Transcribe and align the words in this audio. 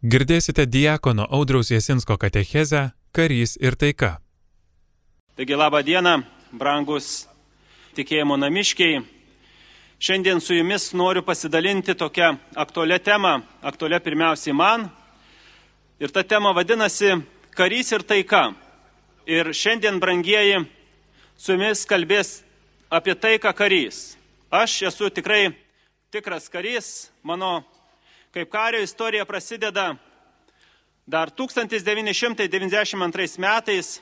Girdėsite 0.00 0.64
diakono 0.64 1.26
Audriaus 1.28 1.68
Jasinsko 1.68 2.14
katechezę 2.16 2.90
Karys 3.12 3.58
ir 3.60 3.74
taika. 3.76 4.16
Taigi 5.36 5.52
labą 5.52 5.82
dieną, 5.84 6.22
brangus 6.56 7.26
tikėjimo 7.98 8.38
namiškiai. 8.40 9.02
Šiandien 10.00 10.40
su 10.40 10.54
jumis 10.56 10.94
noriu 10.96 11.20
pasidalinti 11.20 11.92
tokią 11.92 12.30
aktualią 12.56 12.96
temą, 13.04 13.42
aktualią 13.60 14.00
pirmiausiai 14.00 14.54
man. 14.56 14.86
Ir 16.00 16.08
ta 16.08 16.24
tema 16.24 16.54
vadinasi 16.56 17.20
Karys 17.52 17.92
ir 17.92 18.00
taika. 18.00 18.54
Ir 19.26 19.52
šiandien, 19.52 20.00
brangieji, 20.00 20.64
su 21.36 21.52
jumis 21.52 21.84
kalbės 21.84 22.40
apie 22.88 23.12
taiką 23.12 23.52
karys. 23.52 24.16
Aš 24.48 24.80
esu 24.88 25.12
tikrai 25.12 25.52
tikras 26.08 26.48
karys, 26.48 27.10
mano 27.22 27.66
kaip 28.30 28.50
kario 28.50 28.82
istorija 28.82 29.24
prasideda 29.24 29.96
dar 31.06 31.30
1992 31.30 33.38
metais, 33.38 34.00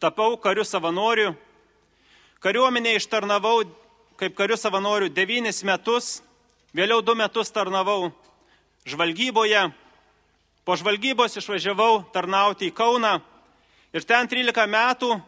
tapau 0.00 0.36
kariu 0.36 0.64
savanoriu. 0.64 1.34
Kariuomenė 2.42 2.96
ištarnavau 2.98 3.62
kaip 4.18 4.34
kariu 4.34 4.56
savanoriu 4.58 5.08
9 5.14 5.62
metus, 5.64 6.22
vėliau 6.74 6.98
2 7.06 7.14
metus 7.14 7.52
tarnavau 7.54 8.10
žvalgyboje, 8.82 9.70
po 10.66 10.74
žvalgybos 10.76 11.38
išvažiavau 11.38 12.02
tarnauti 12.12 12.68
į 12.68 12.74
Kauną 12.74 13.20
ir 13.94 14.02
ten 14.02 14.26
13 14.26 14.66
metų 14.66 15.20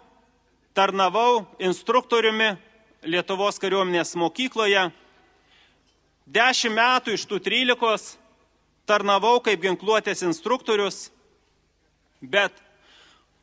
tarnavau 0.74 1.46
instruktoriumi 1.62 2.56
Lietuvos 3.00 3.62
kariuomenės 3.62 4.12
mokykloje. 4.18 4.90
Dešimt 6.26 6.76
metų 6.76 7.14
iš 7.16 7.24
tų 7.30 7.38
trylikos 7.40 8.18
tarnavau 8.90 9.38
kaip 9.44 9.62
ginkluotės 9.62 10.24
instruktorius, 10.26 11.08
bet 12.20 12.54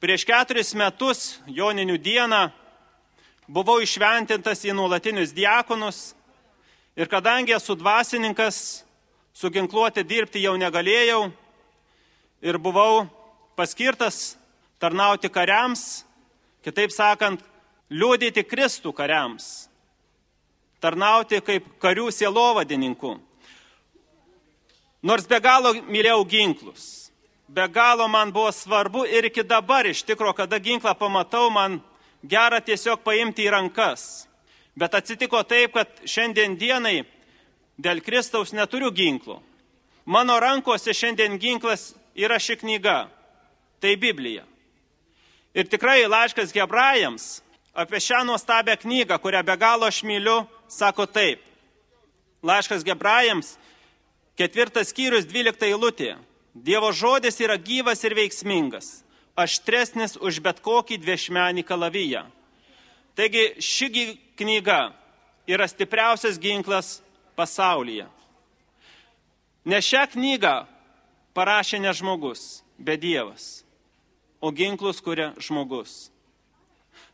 prieš 0.04 0.26
keturis 0.28 0.74
metus, 0.76 1.38
Joninių 1.48 1.96
dieną, 2.04 2.42
buvau 3.48 3.80
išventintas 3.80 4.66
į 4.68 4.76
nuolatinius 4.76 5.32
diakonus 5.36 6.12
ir 7.00 7.08
kadangi 7.08 7.56
esu 7.56 7.78
dvasininkas, 7.80 8.84
su 9.32 9.52
ginkluotė 9.54 10.04
dirbti 10.04 10.42
jau 10.44 10.56
negalėjau 10.60 11.30
ir 12.42 12.58
buvau 12.60 13.06
paskirtas 13.56 14.36
tarnauti 14.82 15.30
kariams, 15.32 16.04
kitaip 16.66 16.92
sakant, 16.92 17.40
liūdėti 17.88 18.44
Kristų 18.44 18.92
kariams, 18.98 19.70
tarnauti 20.84 21.40
kaip 21.46 21.70
karių 21.80 22.10
sielovadininkų. 22.12 23.16
Nors 25.08 25.28
be 25.30 25.38
galo 25.40 25.72
mylėjau 25.88 26.26
ginklus, 26.28 26.86
be 27.48 27.64
galo 27.72 28.10
man 28.12 28.34
buvo 28.36 28.50
svarbu 28.52 29.06
ir 29.08 29.30
iki 29.30 29.46
dabar 29.48 29.88
iš 29.88 30.02
tikro, 30.04 30.34
kada 30.36 30.60
ginklą 30.60 30.92
pamatau, 31.00 31.48
man 31.54 31.78
gera 32.28 32.60
tiesiog 32.60 33.06
paimti 33.06 33.46
į 33.46 33.54
rankas. 33.56 34.26
Bet 34.76 34.98
atsitiko 34.98 35.40
taip, 35.48 35.78
kad 35.78 36.04
šiandien 36.04 36.58
dienai 36.60 37.06
dėl 37.80 38.02
Kristaus 38.04 38.52
neturiu 38.52 38.92
ginklų. 38.92 39.40
Mano 40.06 40.38
rankose 40.44 40.92
šiandien 40.94 41.40
ginklas 41.40 41.94
yra 42.16 42.40
ši 42.40 42.60
knyga. 42.62 43.08
Tai 43.80 43.94
Biblija. 44.02 44.44
Ir 45.54 45.70
tikrai 45.70 46.02
laiškas 46.10 46.52
hebrajams 46.56 47.38
apie 47.78 48.02
šią 48.02 48.24
nuostabią 48.26 48.76
knygą, 48.82 49.20
kurią 49.22 49.44
be 49.46 49.56
galo 49.58 49.86
aš 49.86 50.02
myliu, 50.04 50.42
sako 50.68 51.06
taip. 51.06 51.44
Laiškas 52.42 52.84
Gebrajams, 52.86 53.56
ketvirtas 54.38 54.92
skyrius, 54.94 55.28
dvylikta 55.28 55.68
eilutė. 55.68 56.16
Dievo 56.54 56.90
žodis 56.94 57.38
yra 57.44 57.58
gyvas 57.62 58.02
ir 58.06 58.16
veiksmingas, 58.18 59.02
aštresnis 59.38 60.18
už 60.18 60.40
bet 60.42 60.62
kokį 60.66 60.98
dviešmenį 61.04 61.64
kalaviją. 61.68 62.24
Taigi 63.18 63.58
ši 63.62 63.90
knyga 64.38 64.94
yra 65.50 65.68
stipriausias 65.70 66.38
ginklas 66.42 67.00
pasaulyje. 67.38 68.08
Ne 69.66 69.82
šią 69.82 70.06
knygą 70.14 70.56
parašė 71.38 71.82
ne 71.82 71.94
žmogus, 71.94 72.62
bet 72.78 73.02
Dievas, 73.02 73.66
o 74.42 74.52
ginklus 74.54 75.02
kuria 75.02 75.34
žmogus. 75.42 76.08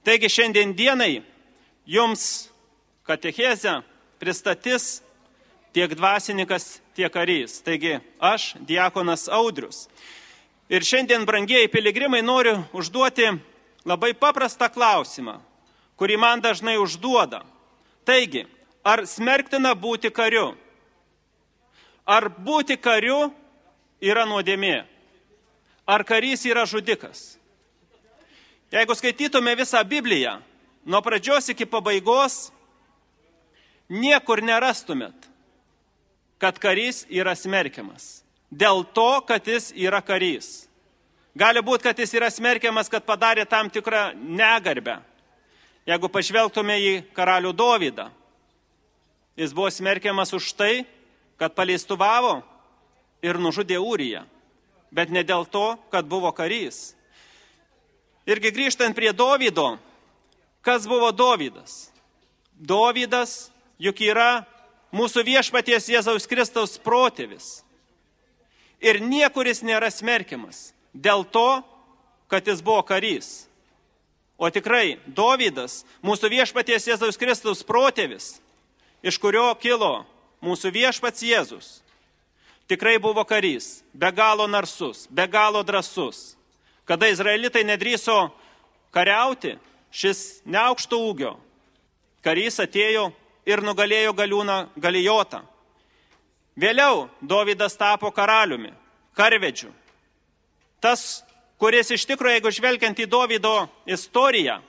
Taigi 0.03 0.29
šiandien 0.31 0.75
dienai 0.75 1.23
jums 1.87 2.49
katechezę 3.07 3.81
pristatys 4.19 5.01
tiek 5.73 5.95
dvasininkas, 5.95 6.82
tiek 6.95 7.11
karys. 7.13 7.61
Taigi 7.63 7.99
aš, 8.19 8.53
diakonas 8.59 9.27
Audrius. 9.31 9.87
Ir 10.69 10.85
šiandien, 10.85 11.25
brangieji 11.25 11.67
piligrimai, 11.67 12.21
noriu 12.23 12.63
užduoti 12.73 13.27
labai 13.85 14.13
paprastą 14.15 14.69
klausimą, 14.71 15.39
kurį 15.99 16.17
man 16.17 16.41
dažnai 16.41 16.77
užduoda. 16.81 17.43
Taigi, 18.07 18.45
ar 18.83 19.05
smerktina 19.07 19.73
būti 19.75 20.11
kariu? 20.11 20.53
Ar 22.05 22.27
būti 22.29 22.77
kariu 22.79 23.31
yra 24.03 24.25
nuodėmė? 24.27 24.83
Ar 25.87 26.03
karys 26.07 26.45
yra 26.47 26.63
žudikas? 26.67 27.35
Jeigu 28.73 28.95
skaitytume 28.95 29.53
visą 29.55 29.83
Bibliją, 29.85 30.39
nuo 30.85 31.01
pradžios 31.03 31.51
iki 31.53 31.67
pabaigos, 31.69 32.49
niekur 33.91 34.41
nerastumėt, 34.41 35.13
kad 36.43 36.59
karys 36.59 37.05
yra 37.07 37.37
smerkiamas. 37.39 38.19
Dėl 38.51 38.83
to, 38.91 39.23
kad 39.23 39.47
jis 39.47 39.69
yra 39.71 40.01
karys. 40.03 40.65
Gali 41.39 41.63
būti, 41.63 41.85
kad 41.87 42.01
jis 42.03 42.11
yra 42.19 42.27
smerkiamas, 42.27 42.91
kad 42.91 43.05
padarė 43.07 43.45
tam 43.47 43.71
tikrą 43.71 44.09
negarbę. 44.19 44.97
Jeigu 45.87 46.11
pažvelgtume 46.11 46.75
į 46.83 46.91
karalių 47.15 47.53
Dovydą, 47.55 48.09
jis 49.39 49.55
buvo 49.55 49.71
smerkiamas 49.71 50.35
už 50.35 50.51
tai, 50.59 50.83
kad 51.39 51.55
paleistuvavo 51.55 52.41
ir 53.23 53.39
nužudė 53.39 53.79
Ūriją, 53.79 54.27
bet 54.91 55.15
ne 55.15 55.23
dėl 55.23 55.47
to, 55.47 55.77
kad 55.95 56.11
buvo 56.11 56.35
karys. 56.35 56.91
Irgi 58.27 58.51
grįžtant 58.51 58.95
prie 58.95 59.15
Dovydo, 59.15 59.77
kas 60.59 60.91
buvo 60.91 61.15
Dovydas? 61.15 61.87
Dovydas 62.59 63.47
juk 63.79 64.03
yra 64.11 64.43
mūsų 64.93 65.25
viešpaties 65.25 65.89
Jėzaus 65.89 66.27
Kristaus 66.29 66.77
protėvis. 66.81 67.63
Ir 68.83 68.99
niekuris 69.01 69.63
nėra 69.65 69.89
smerkiamas 69.91 70.71
dėl 70.93 71.25
to, 71.25 71.63
kad 72.29 72.45
jis 72.47 72.61
buvo 72.61 72.83
karys. 72.85 73.47
O 74.37 74.49
tikrai 74.51 74.99
Dovydas, 75.07 75.83
mūsų 76.03 76.29
viešpaties 76.33 76.89
Jėzaus 76.89 77.19
Kristaus 77.19 77.63
protėvis, 77.65 78.37
iš 79.05 79.17
kurio 79.21 79.51
kilo 79.61 80.03
mūsų 80.43 80.73
viešpats 80.75 81.23
Jėzus, 81.23 81.69
tikrai 82.67 82.97
buvo 82.99 83.23
karys, 83.25 83.83
be 83.93 84.11
galo 84.11 84.47
narsus, 84.49 85.07
be 85.09 85.27
galo 85.27 85.63
drasus. 85.63 86.35
Kada 86.83 87.07
izraelitai 87.07 87.63
nedryso 87.63 88.33
kariauti, 88.91 89.55
šis 89.93 90.43
neaukšto 90.43 90.99
ūgio 90.99 91.37
karys 92.23 92.59
atėjo 92.63 93.11
ir 93.45 93.63
nugalėjo 93.63 94.13
galiūną 94.15 94.57
galijotą. 94.79 95.41
Vėliau 96.59 97.07
Dovydas 97.21 97.75
tapo 97.77 98.11
karaliumi, 98.13 98.71
karvedžiu. 99.17 99.71
Tas, 100.83 101.23
kuris 101.57 101.89
iš 101.95 102.05
tikrųjų, 102.05 102.37
jeigu 102.37 102.51
žvelgiant 102.53 102.99
į 102.99 103.07
Dovydo 103.09 103.55
istoriją, 103.89 104.59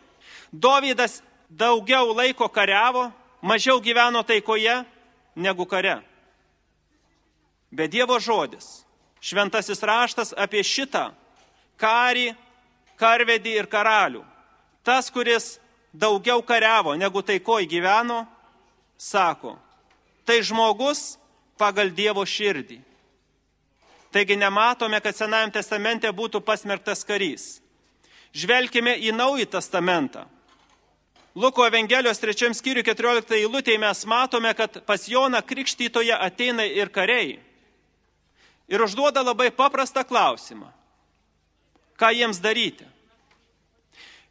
Dovydas 0.53 1.21
daugiau 1.51 2.15
laiko 2.15 2.49
kariavo, 2.49 3.11
mažiau 3.43 3.81
gyveno 3.83 4.23
taikoje 4.25 4.85
negu 5.37 5.67
kare. 5.67 5.99
Bet 7.75 7.91
Dievo 7.91 8.21
žodis, 8.23 8.85
šventasis 9.21 9.83
raštas 9.83 10.33
apie 10.39 10.63
šitą 10.63 11.11
karį, 11.77 12.33
karvedį 12.97 13.59
ir 13.59 13.67
karalių. 13.67 14.23
Tas, 14.87 15.11
kuris 15.11 15.59
daugiau 15.93 16.43
kariavo 16.43 16.95
negu 16.95 17.23
taikoj 17.23 17.67
gyveno, 17.67 18.25
sako, 19.05 19.55
tai 20.25 20.41
žmogus 20.41 21.19
pagal 21.61 21.93
Dievo 21.93 22.25
širdį. 22.25 22.81
Taigi 24.15 24.37
nematome, 24.39 25.01
kad 25.03 25.17
Senajame 25.17 25.53
testamente 25.53 26.09
būtų 26.09 26.41
pasmerktas 26.47 27.03
karys. 27.05 27.59
Žvelkime 28.35 28.95
į 29.03 29.13
Naują 29.15 29.47
testamentą. 29.51 30.25
Luko 31.35 31.67
Evangelijos 31.67 32.23
3 32.23 32.55
skyriui 32.55 32.87
14 32.87 33.35
eilutėje 33.35 33.81
mes 33.83 34.05
matome, 34.07 34.55
kad 34.55 34.79
pas 34.87 35.09
Joną 35.11 35.43
Krikštytoje 35.43 36.15
ateina 36.15 36.65
ir 36.65 36.93
kariai. 36.95 37.41
Ir 38.71 38.87
užduoda 38.87 39.23
labai 39.27 39.51
paprastą 39.51 40.07
klausimą 40.07 40.71
ką 41.97 42.11
jiems 42.13 42.41
daryti. 42.43 42.87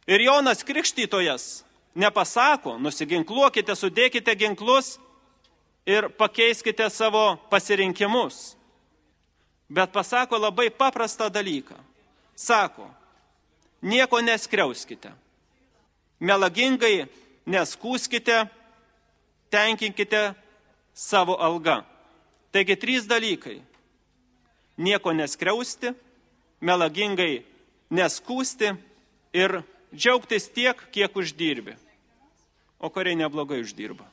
Ir 0.06 0.20
Jonas 0.20 0.64
Krikštytojas 0.64 1.64
nepasako, 1.94 2.78
nusiginkluokite, 2.78 3.74
sudėkite 3.78 4.34
ginklus 4.38 4.98
ir 5.86 6.08
pakeiskite 6.08 6.90
savo 6.90 7.36
pasirinkimus. 7.50 8.56
bet 9.68 9.92
pasako 9.92 10.38
labai 10.38 10.70
paprastą 10.70 11.30
dalyką. 11.30 11.74
Sako, 12.36 12.86
nieko 13.82 14.20
neskriauskite, 14.20 15.12
melagingai 16.20 17.06
neskūskite, 17.46 18.44
tenkinkite 19.50 20.34
savo 20.94 21.36
algą. 21.38 21.82
Taigi 22.52 22.76
trys 22.76 23.06
dalykai. 23.06 23.62
Nieko 24.78 25.12
neskriausti, 25.14 25.94
melagingai 26.60 27.44
neskūsti 27.90 28.74
ir 29.34 29.62
džiaugtis 29.94 30.48
tiek, 30.50 30.78
kiek 30.90 31.14
uždirbi. 31.14 31.76
O 32.84 32.90
kariai 32.92 33.16
neblogai 33.16 33.62
uždirba. 33.64 34.04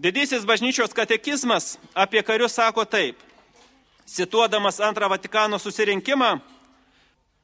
Didysis 0.00 0.44
bažnyčios 0.48 0.96
katekizmas 0.96 1.76
apie 1.92 2.22
karius 2.24 2.56
sako 2.56 2.84
taip, 2.88 3.20
cituodamas 4.08 4.80
antrą 4.80 5.10
Vatikano 5.12 5.58
susirinkimą, 5.60 6.38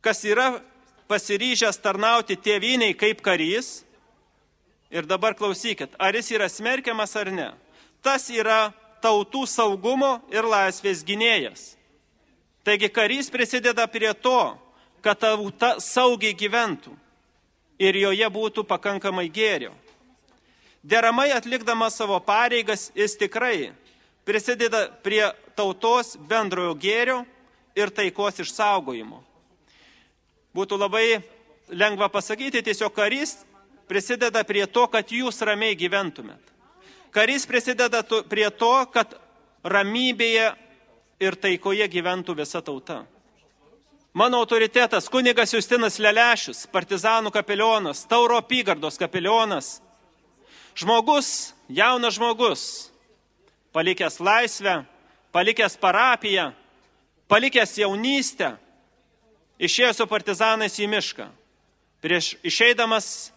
kas 0.00 0.24
yra 0.24 0.62
pasiryžęs 1.08 1.76
tarnauti 1.84 2.36
tėviniai 2.40 2.96
kaip 2.96 3.20
karys, 3.20 3.82
ir 4.92 5.08
dabar 5.08 5.36
klausykit, 5.36 5.96
ar 5.98 6.16
jis 6.16 6.32
yra 6.36 6.48
smerkiamas 6.48 7.16
ar 7.16 7.32
ne, 7.32 7.50
tas 8.04 8.28
yra 8.32 8.72
tautų 9.04 9.44
saugumo 9.48 10.18
ir 10.32 10.48
laisvės 10.48 11.04
gynėjas. 11.04 11.74
Taigi 12.62 12.88
karys 12.88 13.28
prisideda 13.32 13.88
prie 13.90 14.12
to, 14.14 14.54
kad 15.02 15.18
tauta 15.18 15.74
saugiai 15.82 16.36
gyventų 16.36 16.92
ir 17.82 18.00
joje 18.00 18.28
būtų 18.32 18.64
pakankamai 18.68 19.28
gėrio. 19.28 19.72
Deramai 20.82 21.30
atlikdamas 21.30 21.94
savo 21.94 22.18
pareigas, 22.20 22.90
jis 22.94 23.14
tikrai 23.16 23.72
prisideda 24.26 24.88
prie 25.02 25.22
tautos 25.54 26.16
bendrojo 26.16 26.74
gėrio 26.74 27.20
ir 27.78 27.90
taikos 27.94 28.40
išsaugojimo. 28.42 29.20
Būtų 30.52 30.78
labai 30.82 31.22
lengva 31.70 32.08
pasakyti, 32.10 32.64
tiesiog 32.66 32.90
karys 32.96 33.36
prisideda 33.86 34.42
prie 34.44 34.66
to, 34.66 34.88
kad 34.90 35.06
jūs 35.06 35.38
ramiai 35.46 35.78
gyventumėt. 35.78 36.42
Karys 37.14 37.46
prisideda 37.46 38.02
prie 38.26 38.48
to, 38.50 38.74
kad 38.90 39.14
ramybėje 39.62 40.50
ir 41.22 41.38
taikoje 41.38 41.86
gyventų 41.88 42.36
visa 42.42 42.62
tauta. 42.64 43.04
Mano 44.12 44.42
autoritetas, 44.42 45.06
kunigas 45.08 45.54
Justinas 45.54 45.96
Lelešius, 46.02 46.66
partizanų 46.68 47.30
kapelionas, 47.32 48.02
Tauro 48.04 48.36
apygardos 48.42 48.98
kapelionas, 49.00 49.78
Žmogus, 50.74 51.52
jaunas 51.68 52.14
žmogus, 52.16 52.62
palikęs 53.72 54.20
laisvę, 54.20 54.84
palikęs 55.32 55.76
parapiją, 55.76 56.52
palikęs 57.28 57.76
jaunystę, 57.76 58.54
išėjo 59.60 59.92
su 59.96 60.06
partizanais 60.08 60.78
į 60.80 60.88
mišką. 60.88 61.28
Prieš 62.02 62.34
išeidamas 62.42 63.30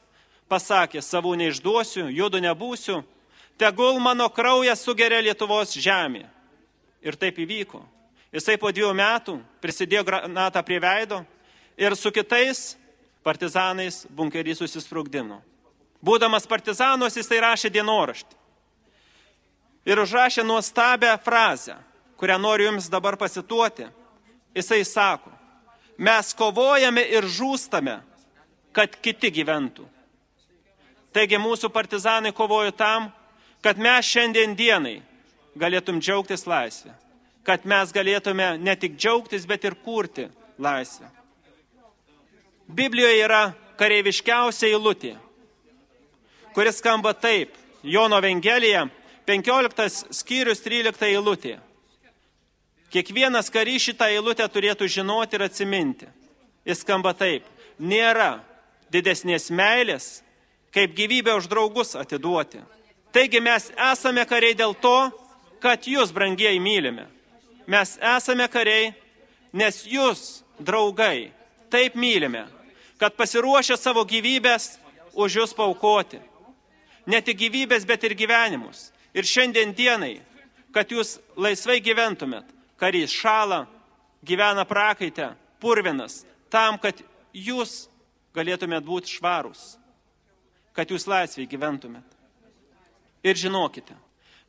pasakė, 0.49 1.01
savų 1.03 1.35
neišduosiu, 1.41 2.07
judu 2.09 2.41
nebūsiu, 2.41 3.03
tegul 3.59 3.99
mano 3.99 4.27
kraujas 4.29 4.81
sugeria 4.83 5.21
Lietuvos 5.21 5.75
žemė. 5.77 6.25
Ir 7.05 7.17
taip 7.19 7.37
įvyko. 7.37 7.83
Jisai 8.33 8.57
po 8.59 8.71
dviejų 8.73 8.91
metų 8.97 9.37
prisidėjo 9.61 10.03
granatą 10.07 10.63
prie 10.65 10.79
veido 10.81 11.21
ir 11.77 11.93
su 11.95 12.11
kitais 12.11 12.73
partizanais 13.23 14.03
bunkerį 14.09 14.57
susisprogdino. 14.57 15.39
Būdamas 16.05 16.45
partizanos 16.45 17.15
jisai 17.17 17.39
rašė 17.41 17.71
dienoraštį. 17.73 18.35
Ir 19.85 20.01
užrašė 20.01 20.43
nuostabę 20.45 21.11
frazę, 21.25 21.77
kurią 22.17 22.37
noriu 22.41 22.69
jums 22.69 22.89
dabar 22.89 23.17
pasituoti. 23.17 23.87
Jisai 24.55 24.83
sako, 24.85 25.31
mes 25.97 26.33
kovojame 26.37 27.03
ir 27.17 27.25
žūstame, 27.25 27.99
kad 28.75 28.95
kiti 29.01 29.31
gyventų. 29.33 29.85
Taigi 31.15 31.39
mūsų 31.39 31.69
partizanai 31.71 32.33
kovojo 32.35 32.73
tam, 32.75 33.09
kad 33.63 33.79
mes 33.79 34.05
šiandien 34.05 34.55
dienai 34.57 34.99
galėtum 35.57 36.01
džiaugtis 36.01 36.45
laisvę. 36.47 36.93
Kad 37.45 37.65
mes 37.65 37.91
galėtume 37.93 38.55
ne 38.57 38.73
tik 38.75 38.97
džiaugtis, 38.97 39.45
bet 39.45 39.63
ir 39.65 39.77
kurti 39.85 40.27
laisvę. 40.59 41.07
Biblijoje 42.65 43.21
yra 43.21 43.43
kareiviškiausia 43.77 44.71
eilutė 44.71 45.13
kuris 46.55 46.77
skamba 46.77 47.13
taip. 47.13 47.49
Jono 47.83 48.17
Evangelija, 48.17 48.87
15 49.27 50.07
skyrius 50.11 50.63
13 50.63 51.03
eilutė. 51.11 51.57
Kiekvienas 52.89 53.51
karys 53.51 53.83
šitą 53.83 54.07
eilutę 54.13 54.45
turėtų 54.49 54.87
žinoti 54.89 55.35
ir 55.35 55.43
atsiminti. 55.45 56.07
Jis 56.65 56.81
skamba 56.81 57.11
taip. 57.13 57.43
Nėra 57.77 58.39
didesnės 58.89 59.49
meilės, 59.51 60.23
kaip 60.71 60.95
gyvybę 60.95 61.35
už 61.35 61.49
draugus 61.51 61.91
atiduoti. 61.99 62.61
Taigi 63.11 63.41
mes 63.43 63.67
esame 63.91 64.23
kariai 64.25 64.55
dėl 64.55 64.73
to, 64.79 64.97
kad 65.59 65.83
jūs, 65.83 66.13
brangieji, 66.15 66.61
mylime. 66.63 67.09
Mes 67.67 67.97
esame 67.99 68.47
kariai, 68.47 68.93
nes 69.51 69.81
jūs, 69.91 70.45
draugai, 70.59 71.33
taip 71.69 71.99
mylime, 71.99 72.45
kad 72.97 73.17
pasiruošę 73.19 73.75
savo 73.77 74.05
gyvybės 74.07 74.77
už 75.13 75.41
jūs 75.41 75.53
paukoti 75.57 76.21
ne 77.07 77.21
tik 77.21 77.39
gyvybės, 77.39 77.85
bet 77.87 78.03
ir 78.03 78.15
gyvenimus. 78.17 78.89
Ir 79.15 79.27
šiandien 79.27 79.73
dienai, 79.75 80.19
kad 80.75 80.91
jūs 80.91 81.17
laisvai 81.39 81.79
gyventumėt, 81.83 82.47
karys 82.79 83.13
šala, 83.15 83.63
gyvena 84.25 84.65
prakaitę, 84.67 85.33
purvinas, 85.63 86.23
tam, 86.51 86.77
kad 86.81 86.99
jūs 87.31 87.85
galėtumėt 88.35 88.83
būti 88.83 89.15
švarūs, 89.15 89.77
kad 90.75 90.91
jūs 90.91 91.07
laisviai 91.07 91.47
gyventumėt. 91.47 92.05
Ir 93.25 93.39
žinokite, 93.39 93.95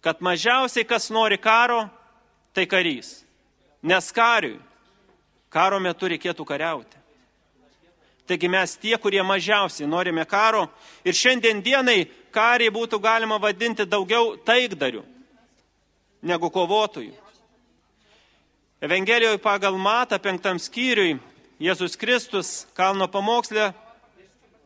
kad 0.05 0.21
mažiausiai 0.21 0.85
kas 0.85 1.09
nori 1.15 1.39
karo, 1.39 1.87
tai 2.53 2.67
karys. 2.67 3.23
Nes 3.87 4.11
kariui 4.13 4.59
karo 5.53 5.79
metu 5.81 6.09
reikėtų 6.11 6.45
kariauti. 6.45 6.99
Taigi 8.27 8.49
mes 8.51 8.75
tie, 8.83 8.97
kurie 8.99 9.23
mažiausiai 9.23 9.87
norime 9.89 10.25
karo 10.27 10.67
ir 11.07 11.15
šiandien 11.15 11.63
dienai 11.63 12.09
karį 12.35 12.73
būtų 12.75 12.99
galima 13.01 13.39
vadinti 13.39 13.87
daugiau 13.87 14.35
taikdarių 14.43 15.05
negu 16.27 16.51
kovotojų. 16.51 17.15
Evangelijoje 18.83 19.39
pagal 19.41 19.79
Matą 19.79 20.19
penktam 20.21 20.59
skyriui 20.61 21.17
Jėzus 21.63 21.95
Kristus 21.97 22.67
kalno 22.77 23.07
pamokslė 23.09 23.71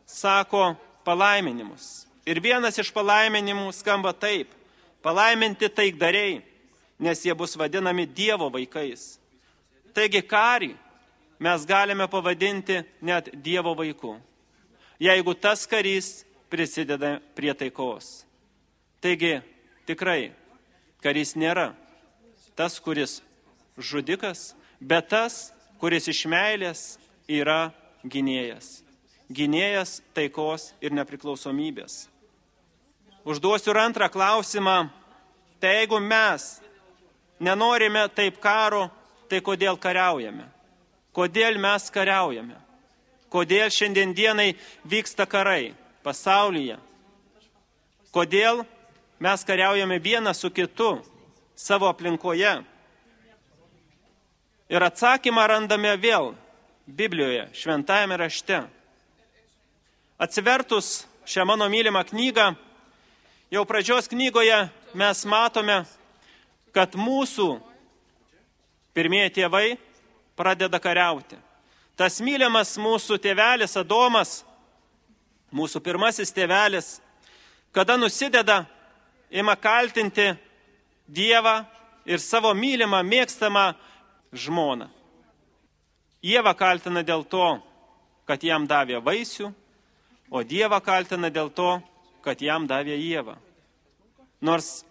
sako 0.09 0.73
palaiminimus. 1.07 2.05
Ir 2.27 2.41
vienas 2.43 2.75
iš 2.81 2.91
palaiminimų 2.93 3.71
skamba 3.73 4.11
taip. 4.13 4.51
Palaiminti 5.01 5.69
taikdariai, 5.71 6.41
nes 7.01 7.23
jie 7.25 7.33
bus 7.33 7.55
vadinami 7.57 8.03
Dievo 8.05 8.51
vaikais. 8.53 9.15
Taigi 9.95 10.21
karį 10.21 10.75
mes 11.41 11.65
galime 11.65 12.05
pavadinti 12.07 12.83
net 13.01 13.31
Dievo 13.33 13.73
vaiku, 13.73 14.13
jeigu 15.01 15.33
tas 15.33 15.65
karys 15.65 16.21
prisideda 16.49 17.17
prie 17.33 17.53
taikos. 17.57 18.21
Taigi, 19.01 19.39
tikrai, 19.89 20.35
karys 21.01 21.33
nėra 21.33 21.71
tas, 22.53 22.77
kuris 22.77 23.21
žudikas, 23.73 24.51
bet 24.77 25.09
tas, 25.09 25.49
kuris 25.81 26.05
iš 26.11 26.27
meilės 26.29 26.83
yra 27.25 27.71
gynėjas. 28.05 28.83
Gynėjas 29.31 30.01
taikos 30.13 30.71
ir 30.83 30.93
nepriklausomybės. 30.93 32.05
Užduosiu 33.25 33.71
ir 33.73 33.79
antrą 33.81 34.09
klausimą. 34.11 34.91
Tai 35.61 35.73
jeigu 35.77 35.99
mes 36.01 36.57
nenorime 37.39 38.07
taip 38.13 38.39
karo, 38.41 38.89
tai 39.29 39.41
kodėl 39.45 39.77
kariaujame? 39.77 40.47
Kodėl 41.11 41.59
mes 41.59 41.89
kariaujame? 41.91 42.55
Kodėl 43.31 43.71
šiandien 43.71 44.13
dienai 44.15 44.53
vyksta 44.87 45.27
karai 45.27 45.73
pasaulyje? 46.03 46.77
Kodėl 48.11 48.63
mes 49.19 49.43
kariaujame 49.47 49.99
vieną 49.99 50.33
su 50.35 50.51
kitu 50.51 50.97
savo 51.55 51.87
aplinkoje? 51.91 52.61
Ir 54.71 54.83
atsakymą 54.87 55.47
randame 55.51 55.97
vėl 55.99 56.31
Biblijoje, 56.87 57.49
šventajame 57.55 58.17
rašte. 58.17 58.63
Atsivertus 60.19 61.05
šią 61.27 61.43
mano 61.47 61.67
mylimą 61.71 62.05
knygą, 62.07 62.53
jau 63.51 63.63
pradžios 63.67 64.07
knygoje 64.07 64.57
mes 64.95 65.23
matome, 65.27 65.83
kad 66.71 66.95
mūsų 66.95 67.59
pirmieji 68.95 69.35
tėvai 69.41 69.75
pradeda 70.41 70.79
kariauti. 70.81 71.37
Tas 71.95 72.17
mylimas 72.23 72.73
mūsų 72.81 73.19
tėvelis 73.21 73.77
Adomas, 73.77 74.41
mūsų 75.53 75.81
pirmasis 75.85 76.33
tėvelis, 76.33 76.95
kada 77.75 77.97
nusideda, 77.99 78.63
ima 79.29 79.55
kaltinti 79.55 80.31
Dievą 81.11 81.61
ir 82.07 82.21
savo 82.23 82.53
mylimą, 82.55 83.01
mėgstamą 83.03 83.71
žmoną. 84.31 84.87
Jėva 86.23 86.53
kaltina 86.55 87.01
dėl 87.03 87.25
to, 87.27 87.57
kad 88.29 88.43
jam 88.45 88.67
davė 88.69 89.01
vaisių, 89.03 89.49
o 90.31 90.43
Dievą 90.47 90.79
kaltina 90.85 91.29
dėl 91.33 91.49
to, 91.51 91.81
kad 92.23 92.41
jam 92.41 92.67
davė 92.69 92.95
Jėvą. 92.95 93.35
Nors 94.41 94.85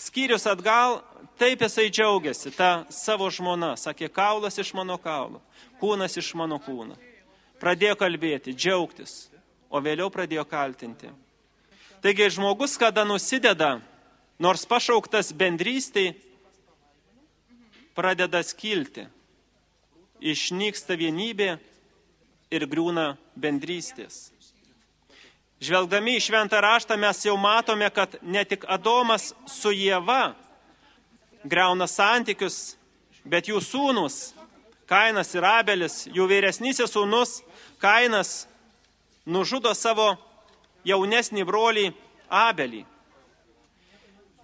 skyrius 0.00 0.46
atgal, 0.48 1.02
taip 1.38 1.62
jisai 1.62 1.88
džiaugiasi, 1.90 2.52
ta 2.56 2.86
savo 2.92 3.28
žmona, 3.30 3.74
sakė, 3.80 4.08
kaulas 4.12 4.58
iš 4.58 4.72
mano 4.76 4.98
kaulo, 5.00 5.42
kūnas 5.80 6.16
iš 6.20 6.32
mano 6.38 6.58
kūno. 6.62 6.96
Pradėjo 7.60 7.96
kalbėti, 8.00 8.54
džiaugtis, 8.56 9.28
o 9.70 9.80
vėliau 9.80 10.10
pradėjo 10.12 10.44
kaltinti. 10.48 11.10
Taigi 12.04 12.28
žmogus, 12.36 12.76
kada 12.78 13.06
nusideda, 13.08 13.78
nors 14.38 14.66
pašauktas 14.68 15.32
bendrystėj, 15.36 16.12
pradeda 17.96 18.42
skilti 18.44 19.06
išnyksta 20.20 20.96
vienybė 20.96 21.56
ir 22.52 22.66
griūna 22.68 23.14
bendrystės. 23.36 24.30
Žvelgdami 25.60 26.18
į 26.18 26.24
šventą 26.26 26.60
raštą 26.60 26.98
mes 27.00 27.22
jau 27.24 27.36
matome, 27.40 27.88
kad 27.90 28.18
ne 28.22 28.44
tik 28.44 28.66
Adomas 28.68 29.32
su 29.48 29.72
Jėva 29.72 30.34
greuna 31.44 31.86
santykius, 31.90 32.76
bet 33.24 33.48
jų 33.50 33.60
sūnus, 33.62 34.32
Kainas 34.86 35.32
ir 35.34 35.42
Abelis, 35.42 36.04
jų 36.06 36.28
vyresnysis 36.30 36.92
sūnus, 36.94 37.40
Kainas, 37.82 38.46
nužudo 39.26 39.72
savo 39.74 40.12
jaunesnį 40.86 41.42
brolį 41.46 41.88
Abelį. 42.30 42.84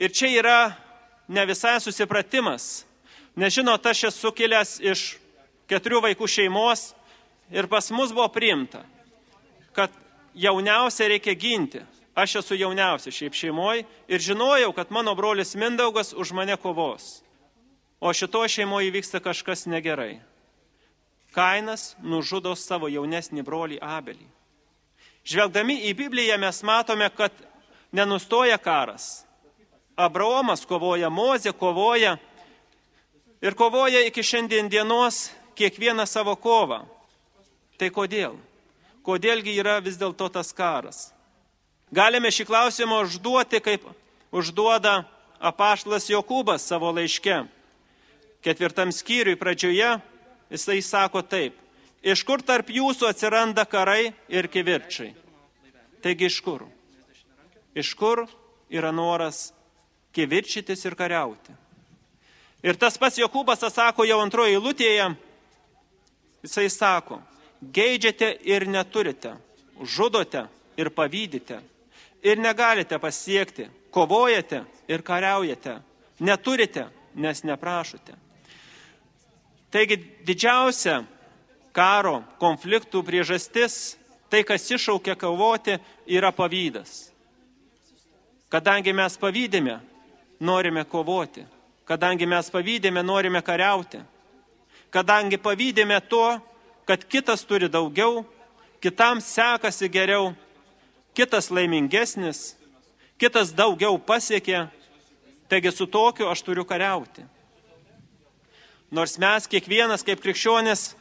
Ir 0.02 0.10
čia 0.10 0.32
yra 0.34 0.58
ne 1.28 1.44
visai 1.46 1.76
susipratimas, 1.80 2.82
nes 3.38 3.54
žinot, 3.54 3.86
aš 3.86 4.08
esu 4.10 4.32
kilęs 4.34 4.80
iš 4.82 5.04
keturių 5.70 6.02
vaikų 6.08 6.26
šeimos 6.26 6.90
ir 7.54 7.68
pas 7.70 7.90
mus 7.94 8.10
buvo 8.10 8.26
priimta, 8.34 8.82
kad 9.76 9.94
jauniausia 10.34 11.08
reikia 11.12 11.36
ginti. 11.38 11.84
Aš 12.14 12.36
esu 12.42 12.54
jauniausia 12.54 13.12
šiaip 13.12 13.34
šeimoje 13.34 13.84
ir 14.08 14.20
žinojau, 14.20 14.72
kad 14.76 14.90
mano 14.92 15.14
brolis 15.14 15.54
Mindaugas 15.54 16.12
už 16.12 16.32
mane 16.32 16.56
kovos. 16.56 17.22
O 18.00 18.12
šito 18.12 18.44
šeimoje 18.48 18.90
vyksta 18.90 19.20
kažkas 19.20 19.64
negerai. 19.66 20.20
Kainas 21.32 21.94
nužudo 22.02 22.52
savo 22.56 22.90
jaunesnį 22.92 23.42
brolį 23.42 23.78
Abelį. 23.80 24.26
Žvelgdami 25.24 25.78
į 25.88 25.94
Bibliją 25.96 26.36
mes 26.38 26.60
matome, 26.62 27.08
kad 27.16 27.32
nenustoja 27.92 28.58
karas. 28.58 29.24
Abraomas 29.96 30.66
kovoja, 30.68 31.08
Mozė 31.08 31.52
kovoja 31.56 32.18
ir 33.40 33.54
kovoja 33.54 34.04
iki 34.04 34.22
šiandien 34.22 34.68
dienos 34.68 35.30
kiekvieną 35.56 36.04
savo 36.06 36.36
kovą. 36.36 36.82
Tai 37.78 37.88
kodėl? 37.88 38.36
Kodėlgi 39.02 39.56
yra 39.56 39.80
vis 39.80 39.96
dėlto 39.96 40.28
tas 40.28 40.52
karas? 40.52 41.12
Galime 41.92 42.30
šį 42.32 42.46
klausimą 42.48 43.02
užduoti, 43.04 43.60
kaip 43.60 43.84
užduoda 44.32 45.02
apaštlas 45.40 46.08
Jokūbas 46.08 46.64
savo 46.64 46.92
laiške. 46.94 47.42
Ketvirtam 48.42 48.92
skyriui 48.94 49.38
pradžioje 49.38 49.98
jisai 50.50 50.80
sako 50.82 51.22
taip. 51.22 51.58
Iš 52.02 52.24
kur 52.26 52.42
tarp 52.42 52.72
jūsų 52.72 53.10
atsiranda 53.12 53.66
karai 53.68 54.14
ir 54.32 54.48
kivirčiai? 54.50 55.12
Taigi 56.02 56.26
iš 56.26 56.40
kur? 56.42 56.64
Iš 57.78 57.92
kur 57.94 58.24
yra 58.72 58.90
noras 58.90 59.52
kivirčytis 60.16 60.82
ir 60.88 60.96
kariauti? 60.98 61.54
Ir 62.62 62.78
tas 62.78 62.98
pats 62.98 63.20
Jokūbas 63.20 63.62
atsako 63.68 64.06
jau 64.08 64.18
antroje 64.22 64.56
eilutėje, 64.56 65.12
Jisai 66.42 66.70
sako, 66.70 67.20
geidžiate 67.62 68.32
ir 68.50 68.66
neturite, 68.66 69.36
žudote 69.78 70.48
ir 70.74 70.88
pavydite, 70.90 71.60
ir 72.22 72.38
negalite 72.38 72.98
pasiekti, 72.98 73.68
kovojate 73.90 74.62
ir 74.88 75.02
kariaujate, 75.02 75.78
neturite, 76.18 76.86
nes 77.14 77.42
neprašote. 77.44 78.14
Taigi 79.72 79.96
didžiausia 80.26 81.02
karo 81.72 82.22
konfliktų 82.40 83.02
priežastis, 83.04 83.96
tai 84.28 84.44
kas 84.44 84.68
iššaukia 84.70 85.16
kovoti, 85.16 85.78
yra 86.06 86.32
pavydas. 86.32 87.10
Kadangi 88.52 88.92
mes 88.92 89.16
pavydėme, 89.16 89.78
norime 90.40 90.84
kovoti. 90.84 91.44
Kadangi 91.88 92.28
mes 92.28 92.48
pavydėme, 92.52 93.02
norime 93.04 93.40
kariauti 93.42 94.00
kadangi 94.92 95.40
pavydėme 95.40 95.98
to, 96.08 96.26
kad 96.86 97.04
kitas 97.08 97.46
turi 97.48 97.70
daugiau, 97.72 98.22
kitam 98.82 99.22
sekasi 99.24 99.88
geriau, 99.88 100.32
kitas 101.14 101.50
laimingesnis, 101.50 102.54
kitas 103.20 103.52
daugiau 103.54 103.98
pasiekė, 103.98 104.66
taigi 105.48 105.72
su 105.72 105.86
tokiu 105.86 106.30
aš 106.30 106.42
turiu 106.42 106.64
kariauti. 106.64 107.24
Nors 108.92 109.16
mes 109.20 109.48
kiekvienas 109.48 110.04
kaip 110.04 110.20
krikščionis 110.20 110.92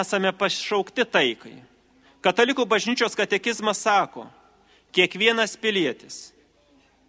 esame 0.00 0.30
pašaukti 0.38 1.06
taikai. 1.06 1.56
Katalikų 2.22 2.66
bažnyčios 2.70 3.18
katekizmas 3.18 3.80
sako, 3.82 4.28
kiekvienas 4.94 5.56
pilietis 5.58 6.28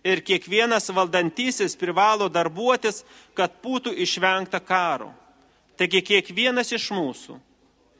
ir 0.03 0.23
kiekvienas 0.25 0.89
valdantysis 0.89 1.77
privalo 1.79 2.27
darbuotis, 2.29 3.03
kad 3.37 3.53
būtų 3.63 3.93
išvengta 4.03 4.59
karo. 4.59 5.11
Taigi 5.77 6.01
kiekvienas 6.05 6.73
iš 6.75 6.89
mūsų 6.93 7.37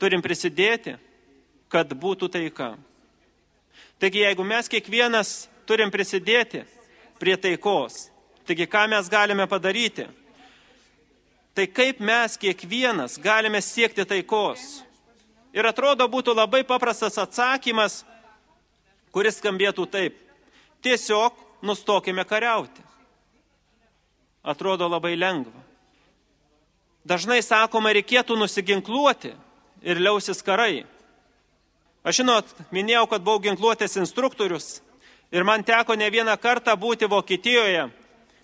turim 0.01 0.21
prisidėti, 0.21 0.97
kad 1.71 1.93
būtų 1.93 2.29
taika. 2.33 2.73
Taigi 3.99 4.23
jeigu 4.23 4.43
mes 4.43 4.69
kiekvienas 4.69 5.33
turim 5.69 5.91
prisidėti 5.91 6.63
prie 7.19 7.37
taikos, 7.39 8.09
taigi 8.47 8.67
ką 8.67 8.87
mes 8.91 9.09
galime 9.11 9.47
padaryti? 9.47 10.07
Tai 11.53 11.67
kaip 11.69 11.99
mes 12.01 12.37
kiekvienas 12.41 13.19
galime 13.21 13.61
siekti 13.61 14.05
taikos? 14.09 14.81
Ir 15.53 15.67
atrodo 15.69 16.07
būtų 16.09 16.33
labai 16.33 16.63
paprastas 16.65 17.19
atsakymas, 17.21 18.01
kuris 19.13 19.37
skambėtų 19.37 19.85
taip. 19.85 20.17
Tiesiog 20.81 21.37
nustokime 21.61 22.25
kariauti. 22.25 22.81
Atrodo 24.43 24.89
labai 24.89 25.13
lengva. 25.15 25.61
Dažnai 27.05 27.41
sakoma, 27.43 27.93
reikėtų 27.93 28.35
nusiginkluoti 28.39 29.33
ir 29.83 30.01
liausis 30.01 30.41
karai. 30.43 30.83
Aš 32.03 32.19
žinot, 32.19 32.49
minėjau, 32.75 33.05
kad 33.07 33.23
buvau 33.23 33.39
ginkluotės 33.39 33.95
instruktorius 33.95 34.81
ir 35.31 35.45
man 35.47 35.63
teko 35.63 35.95
ne 35.95 36.09
vieną 36.11 36.35
kartą 36.35 36.75
būti 36.75 37.07
Vokietijoje 37.07 37.85